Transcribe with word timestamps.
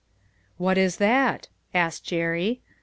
"What 0.57 0.79
is 0.79 0.97
that?" 0.97 1.47
asked 1.75 2.03
Jerry. 2.05 2.61